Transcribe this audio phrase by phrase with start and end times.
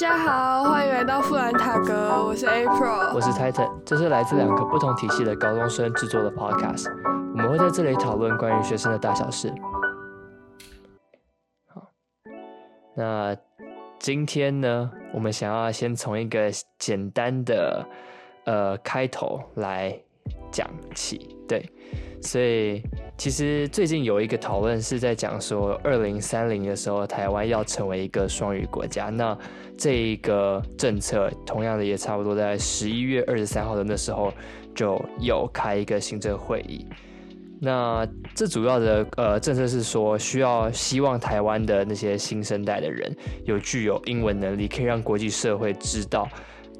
[0.00, 6.88] 大家好，欢迎来到富兰塔格，我是 April，我是 Titan，这是来自两个不同体系的高中生制作的 Podcast，
[7.32, 9.52] 我们会在这里讨论关于学生的大小事。
[11.66, 11.90] 好，
[12.94, 13.36] 那
[13.98, 17.84] 今天呢，我们想要先从一个简单的
[18.44, 20.00] 呃开头来
[20.52, 21.68] 讲起，对，
[22.22, 22.80] 所以
[23.18, 29.36] 其实最近有一个讨论是在讲说，二零三零的时候，台湾要成为一个双语国家，那
[29.76, 34.32] 这一个政策，同样的也差不多在十一月二十三号的那时候
[34.72, 36.86] 就有开一个行政会议。
[37.60, 43.12] 那这主要的呃政策是说，需要希望台湾的那些新生代的人
[43.44, 46.28] 有具有英文能力，可以让国际社会知道，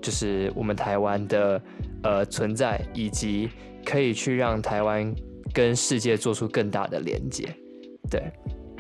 [0.01, 1.61] 就是我们台湾的
[2.05, 3.51] 呃存在，以及
[3.85, 5.13] 可以去让台湾
[5.53, 7.49] 跟世界做出更大的连接。
[8.11, 8.23] 对，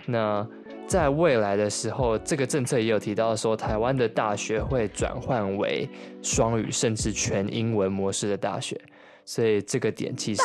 [0.06, 0.46] 那。
[0.86, 5.86] 在未来的时候，这个政策也有提到说，台湾的大学会转换为
[6.22, 8.80] 双语甚至全英文模式的大学，
[9.26, 10.42] 所以这个点其实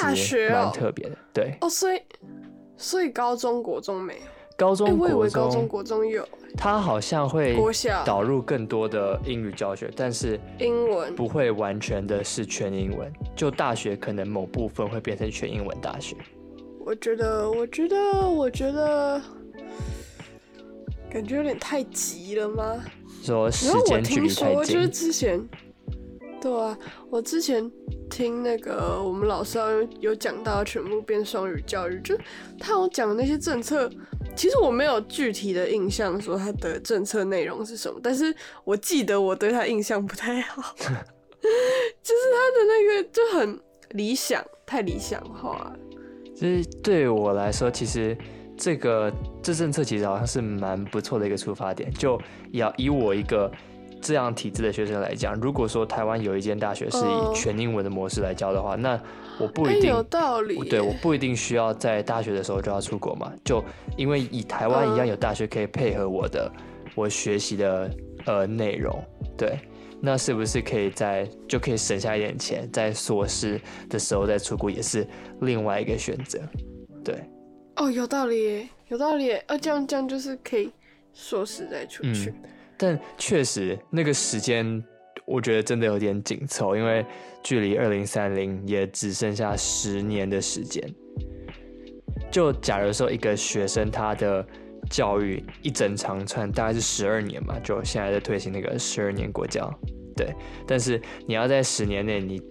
[0.50, 1.16] 蛮特别的。
[1.34, 2.02] 对哦，所以
[2.76, 4.20] 所以高中国中没有，
[4.58, 7.58] 高中我以为高中国中有，他好像会
[8.06, 16.16] 导入更多的英语教学，但是英文不会完全的是全英文，就大学可能某部分会变成全英文大学。
[16.86, 19.22] 我觉得，我觉得，我觉得。
[21.10, 22.84] 感觉有点太急了吗？
[23.22, 24.74] 说时间距离太近。
[24.74, 25.48] 就是之前，
[26.42, 26.76] 对啊，
[27.12, 27.72] 我之前
[28.10, 32.18] 听那个我们老师有有讲到全部变双语教育，就
[32.60, 33.88] 他有讲那些政策，
[34.36, 40.98] 其实我没有具体的印象说他的政策内容是什么，但是我记得我对他印象不太好， 就是
[41.42, 43.60] 他的那个就很
[43.92, 45.72] 理想，太理想化。
[46.36, 48.18] 其实对我来说，其实。
[48.56, 52.22] 这个这政策其实好像是蛮不错的一个出发点，就
[52.52, 53.52] 要以我一个
[54.00, 58.98] 这样体制的学生来讲，如果说台湾有一间大学是以全英文的模式来教的话，那
[59.40, 60.58] 我不一定有道理。
[60.70, 63.64] 对，我不一定需要在大学的时候就要出国嘛，就
[63.98, 66.52] 因为以台湾一样有大学可以配合我的
[66.96, 67.90] 我学习的
[68.26, 69.04] 呃内容，
[69.38, 69.60] 对，
[70.00, 75.08] 那是不是可以在就可以省下一点钱，在硕士的时候再出国也是
[75.42, 76.40] 另外一个选择，
[77.04, 77.16] 对。
[77.76, 80.72] 哦，有道理，有道理，呃，这样这样就是可以
[81.12, 82.30] 硕士再出去。
[82.30, 82.36] 嗯，
[82.78, 84.84] 但确实那个时间，
[85.26, 87.06] 我觉得真的有点紧凑，因为
[87.42, 90.84] 距离二零三零也只剩下十年的时间。
[92.32, 94.46] 就假如说一个学生他的
[94.90, 99.72] 教育一整长串大概是十二年嘛，就现在在推行那个十二年国教，
[100.16, 100.34] 对。
[100.68, 102.42] 但是你要在十年内你。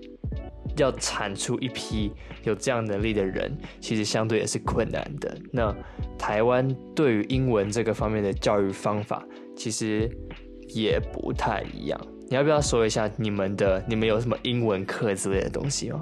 [0.78, 2.10] 要产出一批
[2.44, 5.36] 有这样能力的人，其实相对也是困难的。
[5.52, 5.74] 那
[6.16, 6.66] 台湾
[6.96, 9.22] 对于英文这个方面的教育方法，
[9.54, 10.08] 其实
[10.68, 12.00] 也不太一样。
[12.32, 16.00] 你要不要说一下你们的、你们有什么英文课之类的东西吗？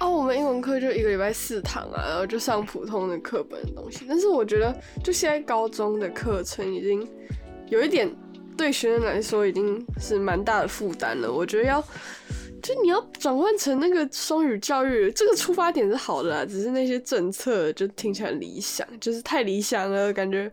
[0.00, 4.04] 哦，我们英文课就一个礼拜四堂啊，然后就上普通的课本的东西。
[4.08, 7.08] 但是我觉得，就现在高中的课程已经
[7.68, 8.12] 有一点
[8.56, 11.32] 对学生来说已经是蛮大的负担了。
[11.32, 11.80] 我觉得要。
[12.60, 20.52] 就你要转换成那个双语教育，这个出发点是好的啦，只是那些政策就听起来理想，就是太理想了，感觉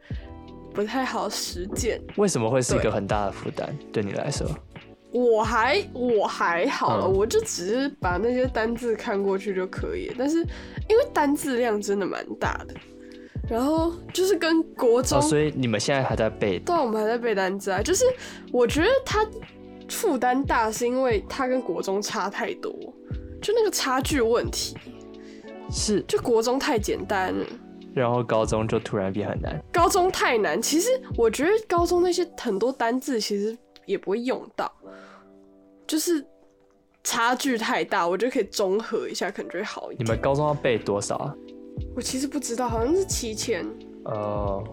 [0.73, 1.99] 不太好实践。
[2.15, 3.75] 为什么会是一个很大的负担？
[3.91, 4.47] 对你来说，
[5.11, 10.11] 我还我还好了，我就只是把那些单字看过去就可以。
[10.17, 10.37] 但是
[10.89, 12.75] 因为单字量真的蛮大的，
[13.49, 16.59] 然后就是跟国中，所以你们现在还在背？
[16.59, 17.81] 对，我们还在背单字啊。
[17.81, 18.05] 就是
[18.51, 19.25] 我觉得它。
[19.89, 22.73] 负担大是因为它跟国中差太多，
[23.41, 24.75] 就那个差距问题，
[25.71, 27.45] 是就国中太简单了，
[27.93, 29.57] 然后高中就突然变很难。
[29.71, 33.57] 高中太难，其实我觉得高中那些很多单字其实
[33.87, 34.71] 也不会用到，
[35.87, 36.23] 就是
[37.03, 40.05] 差距太大，我觉得可以综合一下，可能就会好一点。
[40.05, 41.35] 你们高中要背多少啊？
[41.95, 43.65] 我其实不知道，好像是七千。
[44.05, 44.63] 哦，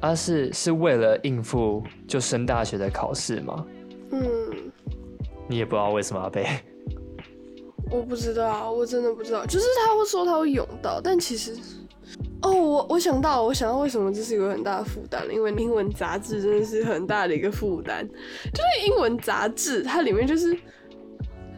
[0.00, 3.66] 啊是是为了应付就升大学的考试吗？
[4.12, 4.20] 嗯，
[5.48, 6.46] 你也不知道为什么要背，
[7.90, 9.44] 我不知道，我真的不知道。
[9.46, 11.56] 就是他会说他会用到，但其实，
[12.42, 18.06] 哦，我我想到，我想到为什么这是一个很大的负担了，因为英文杂志真的是很大的一个负担。
[18.52, 20.56] 就是英文杂志，它里面就是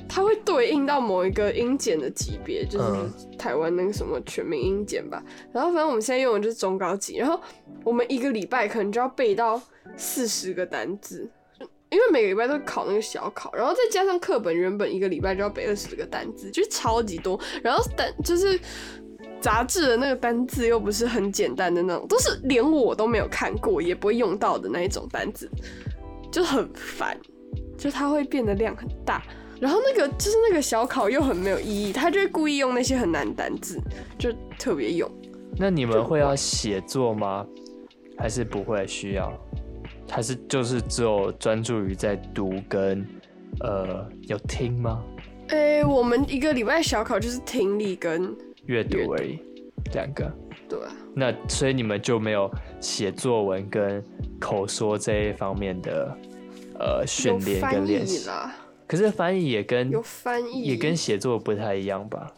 [0.09, 5.23] 它会对应到某一个英检的级别，就是台湾那个什么全民英检吧。
[5.53, 7.41] 然后反正我们现在用的就是中高级，然后
[7.85, 9.61] 我们一个礼拜可能就要背到
[9.97, 11.31] 四十个单字。
[11.91, 17.39] 因为每个礼拜都考那个小考，然后再加上课本，原本一个礼拜就要背二十个单字，就超级多。
[17.63, 18.59] 然后单就是
[19.43, 25.51] 杂志的那个单字又不是很简单的那种，都是连我都没有看过也不会用到的那一种单字。
[26.31, 27.15] 就很烦，
[27.77, 29.23] 就它会变得量很大。
[29.61, 33.79] 然后那个就是那个小考又很没有意义，他就会故意用那些很难单字，
[34.19, 35.09] 就特别用。
[35.59, 37.47] 那你们会要写作吗？
[38.17, 39.33] 还是不会需要？
[40.09, 43.07] 还是就是只有专注于在读跟
[43.61, 45.03] 呃有听吗？
[45.49, 48.35] 诶，我们一个礼拜小考就是听力跟
[48.67, 49.39] 阅读而已，
[49.93, 50.31] 两个。
[50.69, 50.97] 对啊。
[51.15, 52.51] 那所以你们就没有
[52.81, 54.03] 写作文跟
[54.41, 56.17] 口说这一方面的
[56.79, 58.55] 呃训练跟练习啦。
[58.87, 62.33] 可是翻译也跟有翻译也跟写作不太一样吧？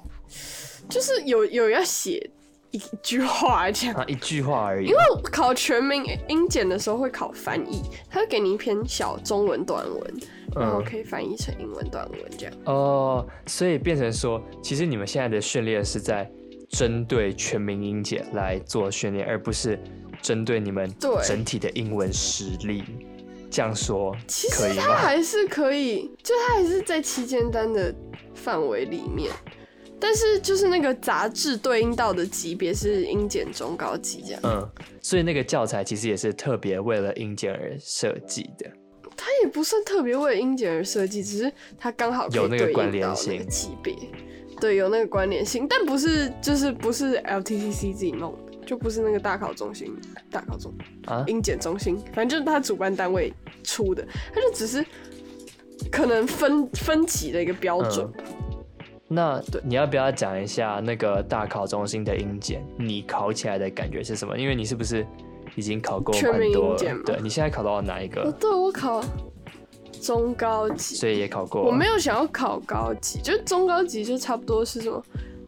[0.88, 2.30] 就是有有要写
[2.74, 4.88] 一句话这样啊，一句话而已。
[4.88, 4.98] 因为
[5.30, 10.14] 考全民英检的时候会考翻译，他会给你一篇小中文短文，
[10.56, 12.54] 然后可以翻译成英文短文这样。
[12.64, 16.28] 哦，所以变成说，其实你们现在的训练是在
[16.68, 19.78] 针对全民英检来做训练，而不是
[20.20, 20.92] 针对你们
[21.22, 22.82] 整体的英文实力。
[23.50, 27.94] 这样说，其实他还是可以，就他还是在期间单的
[28.34, 29.30] 范围里面，
[30.00, 34.40] 但是就是那个杂志对应到的级别是英检中高级这样。
[34.44, 34.68] 嗯，
[35.00, 38.70] 所以那个教材其实也是特别为了英检而设计的。
[39.16, 43.94] 它也不算特别为了英检而设计，只是它刚好有那个关联性级别，
[44.60, 48.38] 对，有那个关联性，但不是就是不是 LTCC 自己弄的。
[48.66, 49.94] 就不是那个大考中心，
[50.30, 50.72] 大考中
[51.04, 53.30] 啊，英检中心，反正就是它主办单位
[53.62, 54.02] 出的，
[54.32, 54.82] 它就只是
[55.92, 58.10] 可能分分级的一个标准。
[59.14, 64.36] 那你要不要讲一下那个大考中心的英检，你考起来的感觉是什么？
[64.36, 65.06] 因为你是不是
[65.54, 66.76] 已经考过蛮多？
[66.76, 68.30] 对，你现在考到了哪一个？
[68.40, 69.02] 对，我考
[70.02, 71.62] 中高级，所以也考过。
[71.62, 75.02] 我没有想要考高级，就中高级就差不多是什么？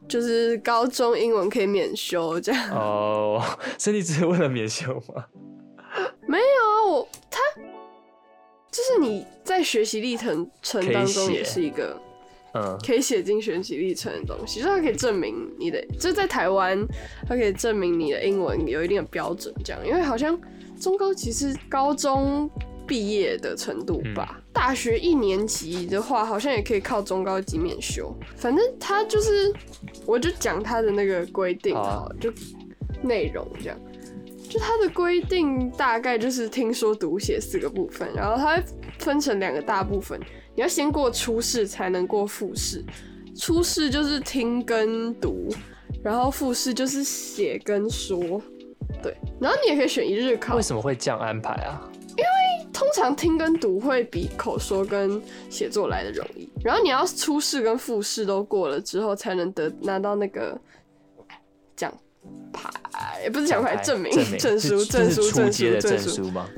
[0.09, 3.43] 就是高中英文可以免修这样哦，
[3.77, 5.25] 所以你只是为了免修吗？
[6.29, 7.41] 没有，我他
[8.71, 12.01] 就是你在学习历程程当中也是一个，
[12.57, 16.83] 嗯，可以写进学习历程的东西，就是它可以证明你的，就是在台湾，
[17.29, 20.39] 它可以证明你的英文有一定的标准，这样，因为好像
[20.81, 22.51] 中高其实高中。
[22.89, 28.15] 毕业的程度吧，大学一年级的话，好像也可以靠中高级免修。
[28.37, 29.53] 反正它就是，
[30.07, 32.33] 我就讲它的那个规定好，就
[33.03, 33.77] 内容这样。
[34.49, 38.63] 就它的规定大概就是听说读写四个部分，然后它
[39.01, 40.21] 分成两个大部分，
[40.57, 42.83] 你要先过初试才能过复试。
[43.39, 45.49] 初试就是听跟读，
[46.03, 48.41] 然后复试就是写跟说。
[49.03, 50.57] 对，然后你也可以选一日考。
[50.57, 51.89] 为什么会这样安排啊？
[52.17, 55.21] 因为通常听跟读会比口说跟
[55.51, 60.59] 写作来的容易，然后你要初试跟复试都过了之后，才能得拿到那个
[61.77, 61.93] 奖
[62.55, 66.49] 牌，也不是奖牌，证明证书，证书，证书，证书吗？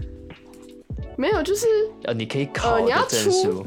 [1.17, 1.67] 没有，就是
[2.05, 3.67] 呃，你可以考，你要出，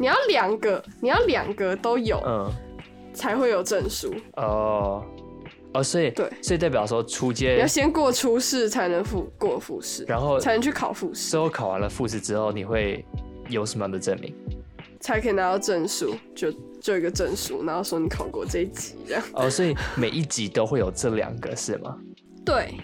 [0.00, 2.50] 你要两个，你要两个都有，嗯，
[3.12, 5.04] 才会有证书哦。
[5.74, 11.30] 哦，所以对，所以代表说初阶要先过初试才能复过复试，然后才能去考复试。
[11.30, 13.04] 之后考完了复试之后，你会
[13.50, 14.34] 有什么样的证明？
[15.00, 19.22] 才可以拿到证书，就就一个证书，然后说你考过这一级这样。
[19.34, 21.96] 哦，所以每一级都会有这两个是吗？
[22.44, 22.74] 对，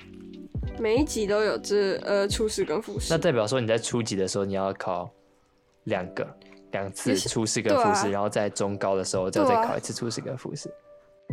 [0.79, 3.07] 每一级都有这呃初试跟复试。
[3.11, 5.11] 那代表说你在初级的时候你要考
[5.85, 6.27] 两个
[6.77, 10.71] 两次初试跟复试，然后在中高的时候再再考一次初试跟复试。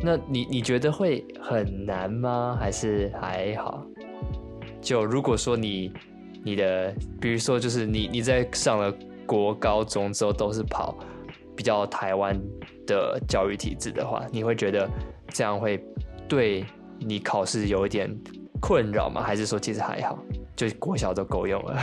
[0.01, 2.57] 那你你觉得会很难吗？
[2.59, 3.85] 还是还好？
[4.81, 5.93] 就如果说你
[6.43, 8.91] 你的，比如说就是你你在上了
[9.25, 10.97] 国高中之后都是跑
[11.55, 12.35] 比较台湾
[12.87, 14.89] 的教育体制的话，你会觉得
[15.29, 15.83] 这样会
[16.27, 16.65] 对
[16.99, 18.09] 你考试有一点
[18.59, 19.21] 困扰吗？
[19.21, 20.17] 还是说其实还好，
[20.55, 21.79] 就国小都够用了？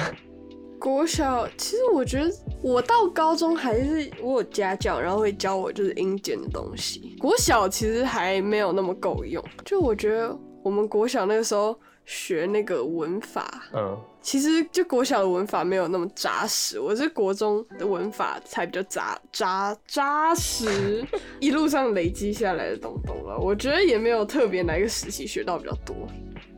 [0.81, 2.33] 国小其实我觉得，
[2.63, 7.15] 我到高中还是我有家教，然后会教我就是英检的东西。
[7.21, 21.05] 国小其实还没有那么够用，就我觉得我们国小那个时候学那个文法，嗯，其实就国小的文法没有那么扎实，我是国中的文法才比较扎扎扎实，
[21.41, 23.39] 一路上累积下来的东东了。
[23.39, 25.95] 我觉得也没有特别哪一个时期学到比较多。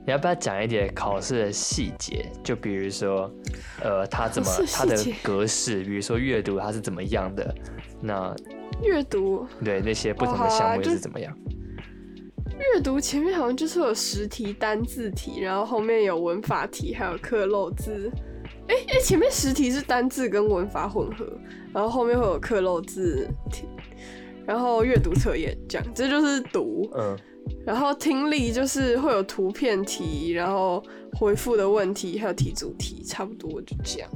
[0.04, 2.30] 你要不要讲一点考试的细节？
[2.42, 3.32] 就比如说，
[3.80, 7.54] 呃，它怎么它的格式，比如说阅读它是怎么样的？
[8.00, 8.34] 那
[8.82, 11.32] 阅读对那些不同的项目是怎么样？
[12.74, 18.10] 阅读前面好像就是有十题单字题，然后后面有文法题，还有刻漏字。
[18.68, 21.26] 哎哎，前面十题是单字跟文法混合，
[21.72, 23.66] 然后后面会有刻漏字题，
[24.44, 26.90] 然后阅读测验这样，这就是读。
[26.96, 27.16] 嗯。
[27.64, 30.82] 然后听力就是会有图片题，然后
[31.18, 34.10] 回复的问题，还有题主题，差不多就这样。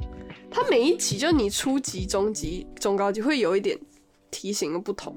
[0.49, 3.77] 它每一级就你初级、中级、中高级会有一点
[4.31, 5.15] 题型的不同，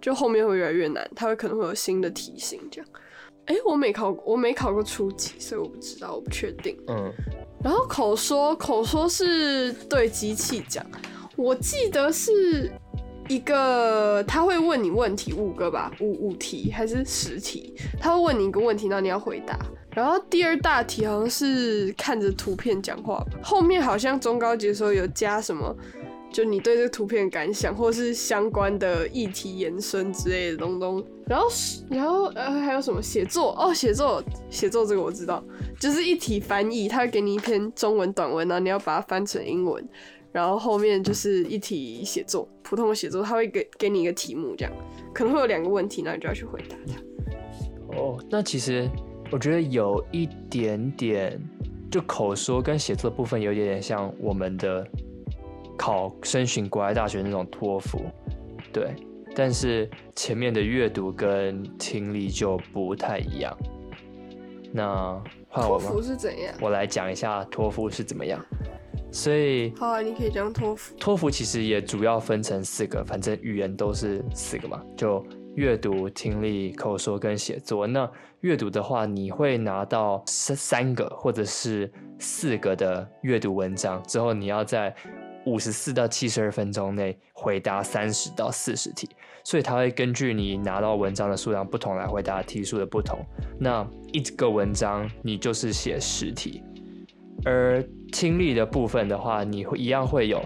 [0.00, 2.90] 就后面会越来越难，它会可能会有新的题型这样。
[3.46, 6.76] 哎、我没考，我没考过初级，所以我不知道，我不确定。
[6.88, 7.12] 嗯，
[7.62, 10.84] 然后口说，口说是对机器讲，
[11.36, 12.70] 我记得是
[13.28, 17.74] 一个他会问你问题五个吧，五五题还是十题？
[18.00, 19.58] 他会问你一个问题，然后你要回答。
[19.94, 25.74] 然后第二大题好像是看着图片讲话，后面好像中高级的时候有加什么，
[26.30, 31.02] 就你对这个图片感想，或是相关的议题延伸之类的东东。
[31.26, 31.48] 然后，
[31.88, 35.42] 然后呃还有什么写作哦，写作写作这个我知道，
[35.80, 39.82] 就是一题翻译，他会给你一篇中文短文，然后你要把它翻成英文，
[40.36, 44.72] 然后后面就是一题写作，普通的写作，他会给给你一个题目，这样
[45.14, 47.02] 可能会有两个问题，那你就要去回答这样。
[47.96, 48.86] 哦，那其实
[49.32, 51.40] 我觉得有一点点，
[51.90, 54.86] 就口说跟写作的部分有一点点像我们的
[55.74, 58.02] 考申请国外大学那种托福，
[58.70, 58.94] 对，
[59.34, 63.56] 但是前面的阅读跟听力就不太一样。
[64.70, 66.02] 那换我吗托福？
[66.02, 66.54] 是怎样？
[66.60, 68.38] 我来讲一下托福是怎么样。
[69.10, 70.94] 所以好啊，你可以讲托福。
[70.98, 77.86] 托福其实也主要分成四个，反正语言都是四个嘛，就阅读、听力、口说跟写作。
[77.86, 78.10] 那
[78.40, 84.94] 阅读的话，你会拿到三三个或者是四个的阅读文章，之后你要在
[85.46, 89.08] 五十四到七十二分钟内回答三十到四十题，
[89.44, 93.18] 所以它会根据你拿到文章的数量不同来回答题数的不同。
[93.58, 96.62] 那一个文章你就是写十题，
[97.44, 97.82] 而
[98.12, 100.42] 听力的部分的话，你会一样会有，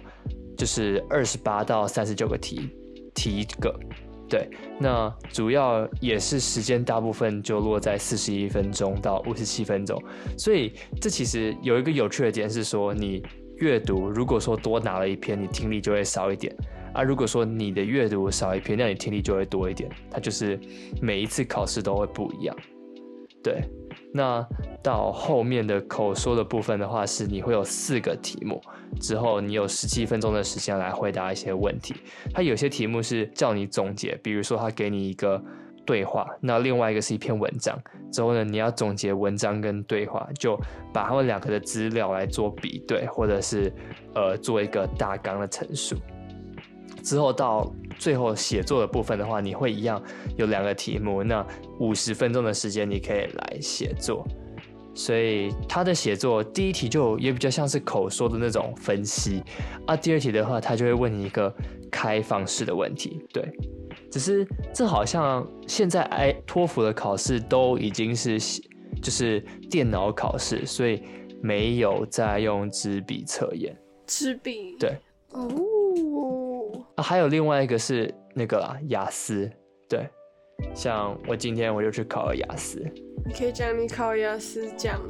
[0.56, 2.68] 就是二十八到三十九个题，
[3.14, 3.74] 题一个。
[4.28, 4.48] 对，
[4.78, 10.00] 那主要也是时间大部分就落在四十一分钟到五十七分钟，
[10.38, 13.20] 所以这其实有一个有趣的点是说，你
[13.56, 16.54] 阅读如果说多拿了一篇，你听力就会少一点
[16.94, 19.90] 啊；如果说你的阅读少一篇，那你听力就会多一点。
[20.08, 20.56] 它就是
[21.02, 22.56] 每一次考试都会不一样。
[23.42, 23.60] 对，
[24.12, 24.44] 那
[24.82, 28.60] 到后面的口说的部分的话，是你会有四个题目，
[29.00, 31.94] 之后你有十七分钟的时间来回答一些问题。
[32.34, 35.40] 它有些题目是叫你总结，比如说他给你一个
[35.86, 37.78] 对话，那另外一个是一篇文章，
[38.12, 40.58] 之后呢你要总结文章跟对话，就
[40.92, 43.72] 把他们两个的资料来做比对，或者是
[44.14, 45.96] 呃做一个大纲的陈述。
[47.02, 50.02] 之后到最后写作的部分的话，你会一样
[50.38, 51.46] 有两个题目，那
[51.78, 54.26] 五十分钟的时间你可以来写作。
[54.94, 59.42] 所以他的写作第一题就也比较像是口说的那种分析
[59.86, 61.54] 啊，第二题的话他就会问你一个
[61.90, 63.46] 开放式的问题，对。
[64.10, 68.38] 只是这好像现在哎托福的考试都已经是
[69.00, 69.40] 就是
[69.70, 71.02] 电脑考试，所以
[71.40, 73.76] 没有再用纸笔测验。
[74.06, 74.74] 纸笔。
[74.78, 74.96] 对。
[75.32, 75.48] 哦。
[77.00, 79.50] 啊，还有另外一个是那个啦，雅思，
[79.88, 80.06] 对，
[80.74, 82.78] 像我今天我就去考了雅思。
[83.26, 85.00] 你可以讲你考雅思，讲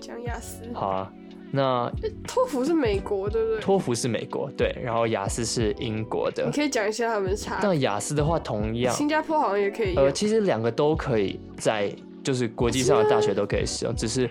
[0.00, 0.62] 讲雅思。
[0.72, 1.12] 好啊，
[1.50, 1.92] 那
[2.24, 3.60] 托福是美国对不对？
[3.60, 6.44] 托福是美国，对，然后雅思是英国的。
[6.46, 7.80] 你可以讲一下他们差但。
[7.80, 9.96] 雅思的话，同样，新加坡好像也可以。
[9.96, 14.30] 呃，其实两个都可以在，就是国际上的大学都可以使用，只是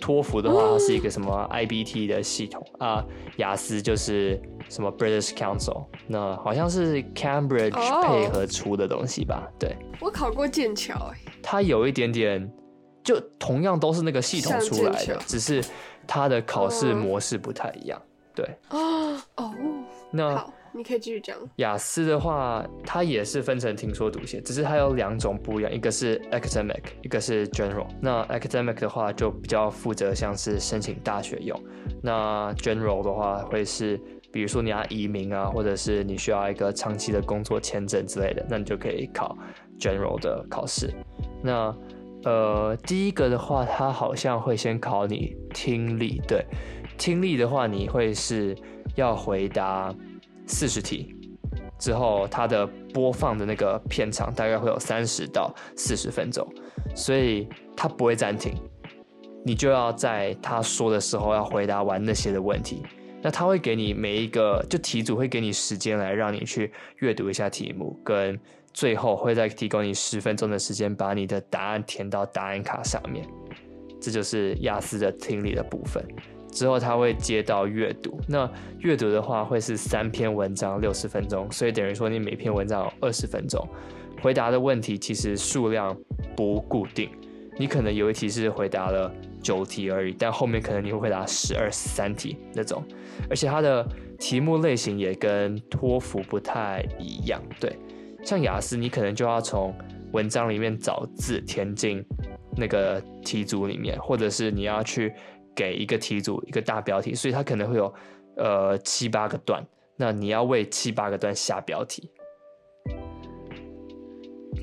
[0.00, 3.04] 托福的话，它是一个什么 IBT 的系统啊，
[3.38, 9.48] 雅思就是什么 British Council，那好像是 Cambridge 配合出的东西吧？
[9.58, 9.76] 对。
[10.00, 12.50] 我考过剑桥，哎，它有一点点，
[13.02, 15.64] 就同样都是那个系统出来的，只是
[16.06, 18.00] 它的考试模式不太一样。
[18.34, 18.44] 对。
[18.70, 19.54] 哦哦。
[20.10, 21.36] 那好，你可以继续讲。
[21.56, 27.86] 雅思的话，它也是分成听说读写，只是它有两种不一样，一个是 academic，一个是 general。
[28.00, 31.58] 那 academic 的话就比较负责像是申请大学用，
[32.02, 34.00] 那 general 的话会是。
[34.32, 39.34] 比如说你要移民啊，或者是你需要一个长期的工作签证之类的，那你就可以考
[39.78, 40.92] general 的考试。
[41.42, 41.74] 那
[42.24, 46.44] 呃，第一个的话，它好像会先考你听力，对，
[46.98, 48.54] 听力的话，你会是
[48.94, 49.94] 要回答
[50.46, 51.14] 四十题，
[51.78, 56.46] 之后它的播放的那个片长大概会有三十到四十分钟，
[56.94, 58.54] 所以它不会暂停，
[59.44, 62.82] 你就要在他说的时候要回答完那些的问题。
[63.22, 68.38] 那他会给你每一个，就题组会给你时间来让你去阅读一下题目，跟
[68.72, 73.26] 最后会再提供你十分钟的时间把你的答案填到答案卡上面。
[74.00, 76.04] 这就是雅思的听力的部分。
[76.56, 83.62] 之后他会接到阅读，那阅读的话会是三篇文章六十分钟，所以等于说你每篇文章有二十分钟。
[84.22, 85.94] 回答的问题其实数量
[86.34, 87.10] 不固定，
[87.58, 89.12] 你可能有一题是回答了。
[89.42, 92.82] 九题而已，但后面可能你会回答十二、十三题那种，
[93.30, 93.86] 而且它的
[94.18, 97.40] 题目类型也跟托福不太一样。
[97.60, 97.78] 对，
[98.24, 99.72] 像雅思，你可能就要从
[100.10, 102.04] 文章里面找字填进
[102.56, 105.12] 那个题组里面，或者是你要去
[105.56, 107.92] 给一个题组一个大标题，所以它可能会有
[108.36, 112.10] 呃七八个段，那你要为七八个段下标题。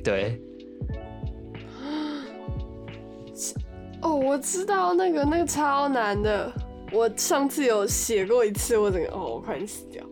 [0.03, 0.39] 对，
[4.01, 6.51] 哦，我知道那个那个超难的，
[6.91, 10.03] 我上次有写过一次，我整个哦，我快点死掉。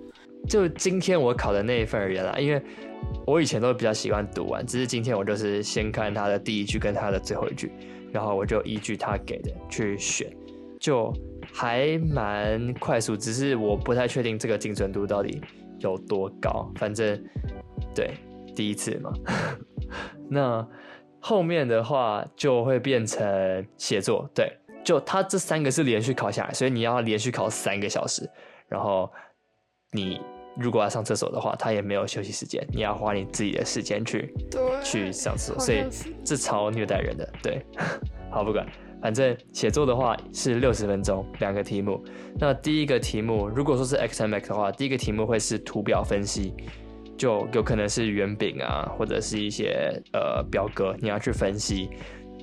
[0.47, 2.61] 就今天我考的那一份而言啦，因为
[3.25, 7.71] 我以前都比较喜欢读完，只是今天我就是先看他的第一句跟他的最后一句，
[8.11, 10.31] 然后我就依据他给的去选，
[10.81, 11.13] 就
[11.53, 15.39] 还蛮快速，只是我不太确定这个精准度到底
[15.79, 16.69] 有多高。
[16.75, 17.23] 反正
[17.93, 18.15] 对
[18.55, 19.13] 第一次嘛，
[20.27, 20.67] 那
[21.19, 24.51] 后面的话就会变成写作，对，
[24.83, 28.27] 就他这三个是连续考下来，所以你要连续考三个小时，
[28.67, 29.07] 然后
[29.91, 30.19] 你
[30.57, 34.33] 如果要上厕所的话，他也没有休息时间，你要花你自己的时间去，
[34.83, 37.31] 去上厕所，所以是这超虐待人的。
[37.43, 37.63] 对，
[38.31, 38.65] 好不管，
[39.01, 42.01] 反正写作的话是六十分钟，两个题目。
[42.39, 46.53] 那第一个题目，如果说是 XMX 的话，第一个题目会是图表分析，
[47.17, 51.89] 就有可能是圆饼啊，或者是一些呃表格，你要去分析，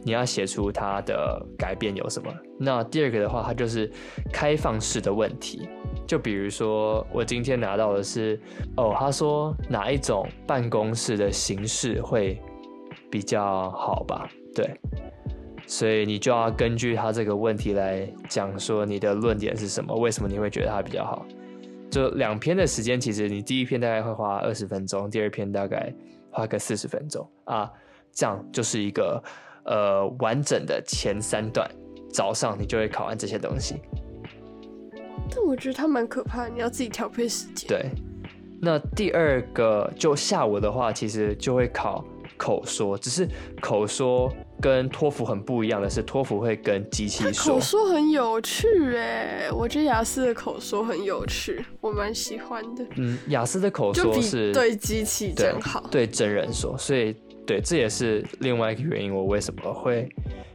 [0.05, 2.33] 你要写出它的改变有什么。
[2.59, 3.91] 那第二个的话，它就是
[4.33, 5.69] 开放式的问题，
[6.07, 8.41] 就比如说我今天拿到的是，
[8.77, 12.41] 哦，他说哪一种办公室的形式会
[13.11, 14.29] 比较好吧？
[14.55, 14.69] 对，
[15.69, 21.27] 所以你就要根据他这个问题来讲说你的论点是什么，为什么你会觉得它比较好。
[21.91, 25.92] 就两篇的时间，其实你第一篇大概会花二十分钟，第二篇大概
[26.31, 27.71] 花个四十分钟啊，
[28.11, 29.23] 这样就是一个
[29.64, 31.71] 呃完整的前三段，
[32.11, 33.77] 早上你就会考完这些东西。
[35.31, 37.69] 但我觉得它蛮可怕的，你要自己调配时间。
[37.69, 37.90] 对，
[38.61, 42.03] 那第二个就下午的话，其实就会考
[42.38, 43.29] 口说，只是
[43.61, 47.61] 口说跟托福很不一样的是，托福会跟机器说口。
[47.61, 48.66] 说很有趣
[48.97, 55.87] 哎，我觉得雅思的口说很有趣，我蛮喜欢的，嗯，雅思的口说是对机器对讲好。
[55.90, 57.14] 对真人说，所以
[57.47, 60.09] 对，这也是另外一个原因，我为什么会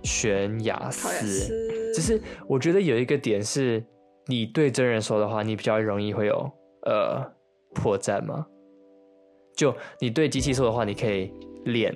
[0.04, 1.10] 选雅思。
[1.26, 3.84] 思，只是我觉得有一个点是，
[4.28, 6.52] 你对真人说的话，你比较容易会有
[6.86, 7.26] 呃
[7.74, 8.46] 破绽吗？
[9.56, 11.32] 就你对机器说的话，你可以
[11.66, 11.96] 练，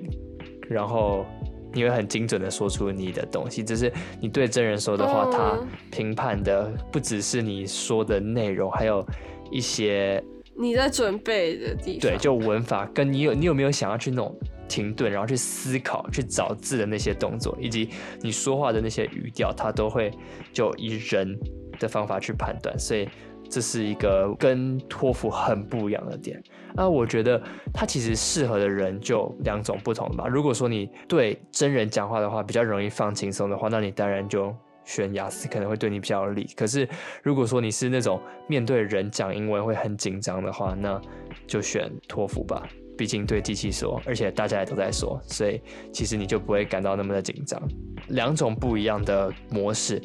[0.70, 1.26] 然后
[1.74, 3.64] 你会很精准的说出你的东西。
[3.64, 9.06] 只是你对真人说的话，嗯他评判的不只是你说的内容，还有
[9.52, 10.24] 一些
[10.56, 14.36] 你在准备的地方，对，就文法跟你有你有没有想要去那种
[14.68, 17.90] 停顿，然后去思考、去找字的那些动作，以及
[18.22, 20.12] 你说话的那些语调，他都会
[20.52, 21.38] 就以人
[21.80, 23.08] 的方法去判断，所以
[23.50, 26.42] 这是一个跟托福很不一样的点。
[26.74, 27.42] 那我觉得
[27.74, 30.28] 它其实适合的人就两种不同吧。
[30.28, 36.48] 如果说你对真人讲话的话比较容易放轻松的话，那你当然就选雅思可能会对你比较有利。
[36.56, 36.88] 可是
[37.24, 41.02] 如果说你是那种面对人讲英文会很紧张的话，那
[41.48, 42.68] 就选托福吧。
[42.98, 45.62] 毕竟对机器说，而且大家也都在说，所以
[45.94, 47.62] 其实你就不会感到那么的紧张。
[48.08, 50.02] 两种不一样的模式，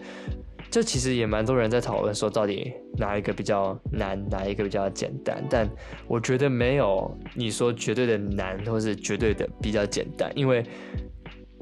[0.73, 5.45] 这其实也蛮多人在讨论说，到底哪一个比较难，哪一个比较简单？
[5.51, 5.69] 但
[6.09, 10.65] 我觉得没有你说绝对的难，或是绝对的比较简单，因为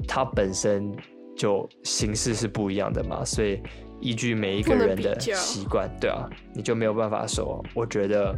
[0.07, 0.95] 它本身
[1.35, 3.61] 就形式是不一样的嘛，所以
[3.99, 8.33] 依据每一个人的习惯，对啊，你就没有办法说，我觉得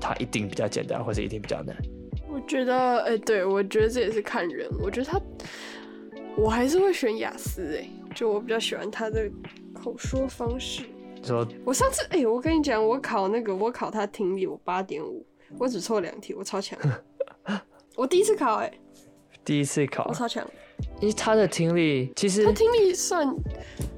[0.00, 1.76] 它一定比较简单，或者一定比较难。
[2.26, 4.66] 我觉得，哎、对我觉得这也是看人。
[4.82, 5.20] 我觉得他，
[6.34, 9.30] 我还是会选雅思，哎，就我比较喜欢他的
[9.84, 10.82] 口说方式。
[11.22, 15.24] 说我上次，哎、我跟你讲，我考那个，我考他听力，我八点五，
[15.58, 16.78] 我只错两题，我超强。
[17.96, 18.72] 我第一次考、哎，
[19.44, 20.46] 第一次考我，超强。
[21.00, 23.32] 因为他的听力其实他听力算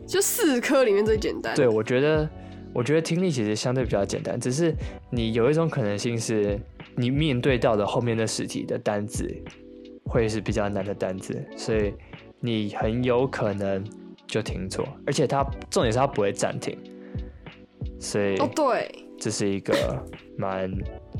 [0.06, 1.54] 就四科里面最简单。
[1.54, 2.28] 对，我觉得，
[2.74, 4.74] 我觉得听力其实相对比较简单，只是
[5.10, 6.58] 你有一种可能性是，
[6.96, 9.32] 你面对到的后面的试题的单字
[10.04, 11.94] 会是比较难的单字，所以
[12.40, 13.82] 你很有可能
[14.26, 16.78] 就停错，而且它重点是它不会暂停，
[18.00, 19.74] 所以哦，对，这是一个
[20.36, 20.70] 蛮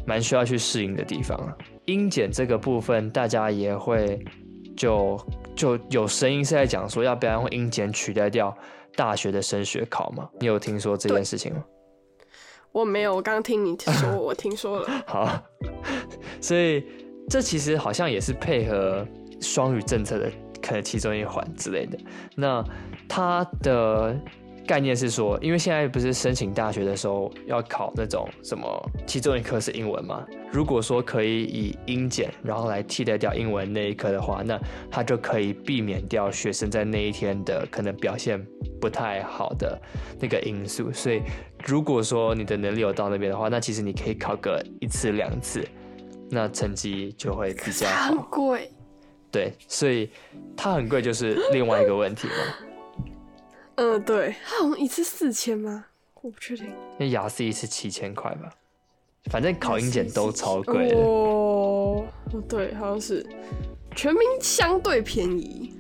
[0.07, 1.57] 蛮需要去适应的地方啊。
[1.87, 4.23] 音检这个部分，大家也会
[4.77, 5.19] 就
[5.55, 8.57] 就有声音是在讲说，要不要用音检取代掉
[8.97, 10.29] 大学的升学考嘛？
[10.40, 11.64] 你有听说这件事情吗？
[12.73, 14.88] 我没有，我刚刚听你说，我听说了。
[15.07, 15.42] 好，
[16.40, 16.85] 所以
[17.31, 19.07] 这其实好像也是配合
[19.40, 20.31] 双语政策的
[20.66, 21.98] 可能其中一环之类的。
[22.35, 22.64] 那
[23.09, 24.18] 它的
[24.66, 30.26] 概念是说，因为现在不是申请大学的时候要考那种什么，其中一科是英文嘛？
[30.50, 34.59] 如果说可以以英检然后来替代掉英文那一科的话，那
[34.90, 38.44] 它就可以避免掉学生在那一天的可能表现
[38.81, 39.81] 不太好的
[40.18, 40.92] 那个因素。
[40.92, 41.22] 所以，
[41.64, 45.64] 如果说你的能力有到那边的话，那其实你可以考个一次两次，
[46.29, 48.26] 那成绩就会比较很好。
[48.33, 48.68] 贵。
[49.37, 50.09] 对，所以
[50.57, 53.03] 它很贵就是另外一个问题嘛。
[53.75, 55.85] 嗯， 对，它好像一次四千吗？
[56.22, 56.64] 我不确定。
[56.64, 58.51] 因为雅思一次七千块吧，
[59.31, 60.96] 反正考英检都超贵的。
[60.96, 63.27] 哦，哦对，好像是
[63.94, 65.75] 全民相对便宜，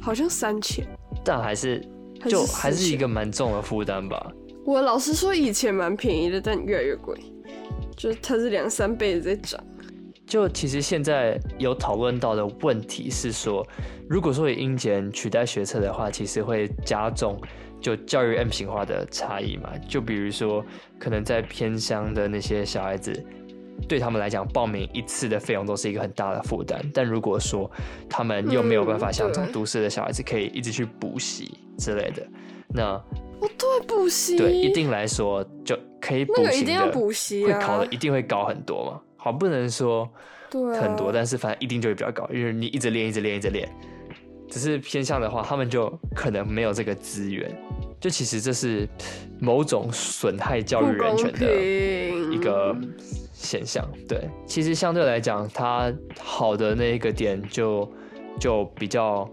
[0.00, 0.82] 好像三千。
[1.22, 1.86] 但还是
[2.26, 4.32] 就还是4000一个蛮重的负担吧。
[4.64, 7.14] 我老实说，以前蛮便宜的，但越来越贵，
[7.94, 9.62] 就是它是两三倍的在涨。
[10.28, 13.66] 就其实现在有讨论到的问题是说，
[14.06, 17.40] 如果说以英检取代学测的话，其实会加重
[17.80, 19.70] 就教育 M 型化的差异嘛。
[19.88, 20.62] 就比如说，
[20.98, 23.10] 可能在偏乡的那些小孩子，
[23.88, 26.78] 对他们来讲，报名一次的费用都是一个很大的负担。
[26.92, 27.70] 但如果说
[28.06, 32.26] 他们又没有办法嗯像这种都市的小孩子可以一直去补习之类的，
[32.68, 32.82] 那
[33.40, 39.00] 哦，对，补习，对一定来说就可以补那个习一定要的补习啊，会考的一定会高很多嘛。
[39.28, 40.08] 好，不能说
[40.50, 43.68] 很多，但是反正一定就会比较高，因为你一直练，一直练，一直练。
[44.48, 47.54] 只是偏向的话，他们就可能没有这个资源。
[48.00, 48.88] 就其实这是
[49.38, 52.74] 某种损害教育人权的一个
[53.34, 53.86] 现象。
[54.08, 57.86] 对，其实相对来讲，它好的那一个点就
[58.40, 59.28] 就比较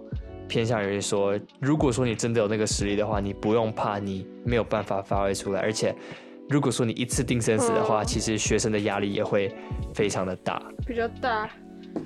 [0.50, 5.96] 偏向于说，如果说你真的有那个实力的话，你不用怕你没有办法发挥出来，而且
[6.50, 8.06] 如果说你一次定生死的话，嗯。
[8.06, 9.54] 其实学生的压力也会
[9.94, 10.62] 非常的大。
[10.86, 11.48] 比较大，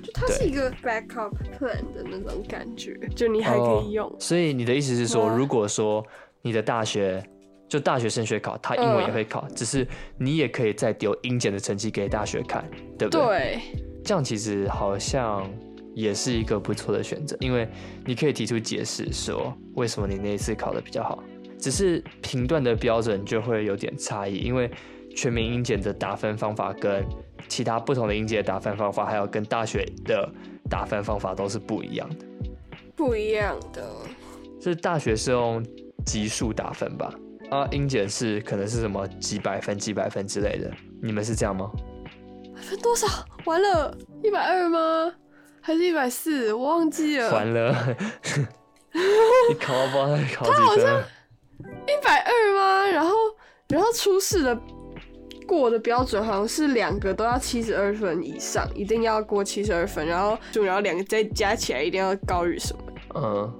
[0.02, 4.08] 就它是一个 backup plan 的那种感觉，就你还可以用。
[4.08, 6.04] 哦所以你的意思是说，哇如果说
[6.42, 7.22] 你的大学
[7.68, 9.86] 就大学升学考，他英文也会考，只是
[10.18, 13.20] 你也可以再丢英检的成绩给大学看，对不对？
[13.20, 13.60] 对，
[14.02, 15.48] 这样其实好像
[15.94, 17.68] 也是一个不错的选择，因为
[18.06, 21.22] 你可以提出解释说为什么你那一次考的比较好，
[21.60, 24.70] 只是评断的标准就会有点差异，因为
[25.14, 27.04] 全民英检的打分方法跟
[27.48, 30.28] 其他不同的英检的打分方法，还有跟大学的
[30.68, 32.24] 打分方法都是不一样的。
[32.96, 33.82] 不一样的。
[34.58, 35.64] 就是大学是用
[36.04, 37.12] 级数打分吧？
[37.50, 40.70] 啊，英检是可能是什么几百分、几百分之类的，
[41.02, 41.70] 你们是这样吗？
[42.56, 43.06] 分多少？
[43.46, 45.12] 完了，一百二吗？
[45.62, 46.52] 还是一百四？
[46.52, 47.32] 我忘记了。
[47.32, 47.96] 完了，
[49.48, 50.84] 你考不知道在考几分？
[50.84, 51.02] 一百
[52.88, 53.10] 然后，
[53.68, 54.58] 然后初试的
[55.46, 62.82] 过的标准好像是两个都要七十二分以上，一定要过七十二分，然后就然后两个再加起来一定要高于什么？
[63.16, 63.52] 嗯，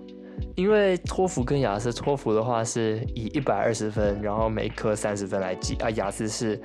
[0.55, 6.61] 因为托福跟雅思，托福的话是以一百二十分，然后每科三十分来计啊，雅思是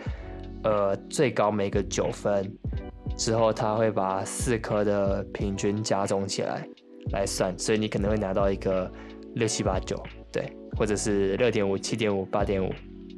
[0.64, 2.56] 呃最高每个九分，
[3.18, 6.68] 之后他会把四科的平均加总起来
[7.12, 8.92] 来算，所以你可能会拿到一个
[9.34, 12.72] 六七八九，对，或者是六点五、七点五、八点五，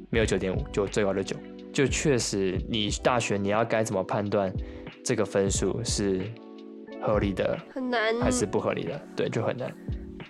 [0.09, 1.35] 没有九点五，就最高的九。
[1.73, 4.51] 就确实，你大学你要该怎么判断
[5.03, 6.21] 这个分数是
[7.01, 8.19] 合理的很难。
[8.19, 8.99] 还是不合理的？
[9.15, 9.71] 对，就很难。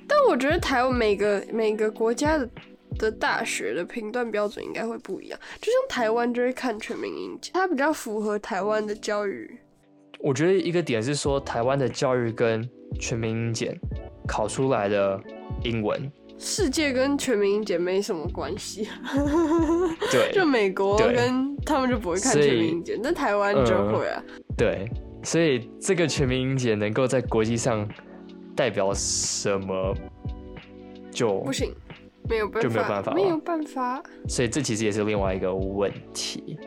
[0.07, 2.49] 但我觉得台湾每个每个国家的
[2.97, 9.57] 的大学的评断标准应该会不一样，就像台湾就会看全民英检，它比较符合台湾的教育。
[10.19, 12.67] 我觉得一个点是说，台湾的教育跟
[12.99, 13.79] 全民英检
[14.27, 15.21] 考出来的
[15.63, 18.87] 英文，世界跟全民英检没什么关系，
[20.11, 24.23] 对就美国跟他们就不会看全民英检，但台湾就嗯会啊。
[24.55, 24.89] 对，
[25.23, 27.87] 所以这个全民英检能够在国际上
[28.55, 29.95] 代表什么，
[31.11, 31.73] 就不行，
[32.29, 34.03] 没有办法，就没有办法没有办法。
[34.27, 36.57] 所以这其实也是另外一个问题。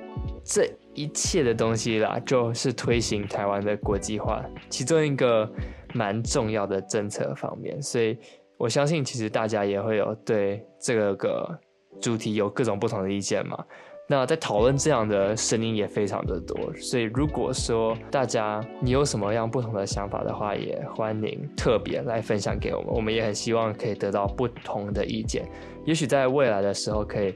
[0.45, 5.49] 这一切的东西啦，就是推行台湾的国际化其中一个
[5.95, 7.81] 蛮重要的政策方面。
[7.81, 8.19] 所以
[8.61, 11.59] 我相信，其实大家也会有对这个个
[11.99, 13.65] 主题有各种不同的意见嘛。
[14.07, 22.91] 那在讨论这样的声音也非常的多，所以如果说大家你有什么样不同的想法的话，也欢迎特别来分享给我们。
[22.93, 25.49] 我们也很希望可以得到不同的意见，
[25.87, 27.35] 也许在未来的时候可以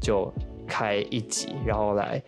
[0.00, 0.32] 就
[0.66, 2.22] 开一集，然后来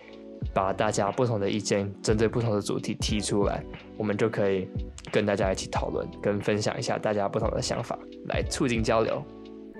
[0.52, 3.64] 把大家不同的意见针对不同的主题提出来，
[3.96, 4.68] 我们就可以
[5.11, 9.22] 跟大家一起讨论，跟分享一下大家不同的想法，来促进交流。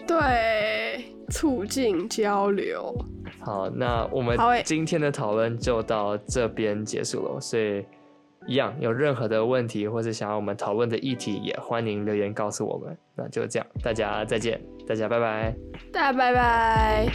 [0.07, 2.95] 对，促进交流。
[3.41, 7.41] 好，那我们今天的讨论就到这边结束了。
[7.41, 7.85] 所以，
[8.47, 12.97] 一样有任何的问题或者想要我们讨论的议题，也欢迎留言告诉我们。
[13.15, 15.55] 那就这样，大家再见，大家拜拜。
[15.93, 17.07] 大家拜拜。